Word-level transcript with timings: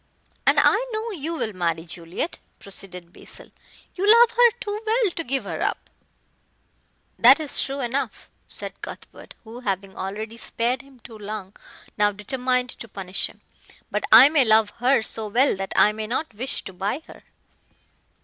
"And 0.47 0.59
I 0.59 0.83
know 0.91 1.11
you 1.11 1.35
will 1.35 1.53
marry 1.53 1.85
Juliet," 1.85 2.39
proceeded 2.59 3.13
Basil, 3.13 3.51
"you 3.93 4.11
love 4.11 4.31
her 4.31 4.49
too 4.59 4.81
well 4.83 5.11
to 5.11 5.23
give 5.23 5.43
her 5.43 5.61
up." 5.61 5.91
"That 7.19 7.39
is 7.39 7.61
true 7.61 7.81
enough," 7.81 8.27
said 8.47 8.81
Cuthbert, 8.81 9.35
who, 9.43 9.59
having 9.59 9.95
already 9.95 10.37
spared 10.37 10.81
him 10.81 11.01
too 11.01 11.19
long, 11.19 11.55
now 11.99 12.11
determined 12.11 12.71
to 12.71 12.87
punish 12.87 13.27
him, 13.27 13.41
"but 13.91 14.03
I 14.11 14.27
may 14.27 14.43
love 14.43 14.71
her 14.81 15.03
so 15.03 15.27
well 15.27 15.55
that 15.57 15.71
I 15.75 15.91
may 15.91 16.07
not 16.07 16.33
wish 16.33 16.63
to 16.63 16.73
buy 16.73 17.03
her." 17.05 17.21